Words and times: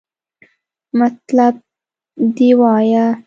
مطلب 0.99 1.53
دې 2.35 2.49
وایا! 2.59 3.05